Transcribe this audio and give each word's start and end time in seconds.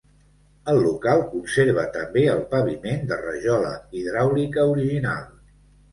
El 0.71 0.79
local 0.85 1.19
conserva 1.33 1.83
també 1.97 2.23
el 2.37 2.41
paviment 2.53 3.05
de 3.13 3.19
rajola 3.27 3.75
hidràulica 4.01 4.69
original. 4.75 5.25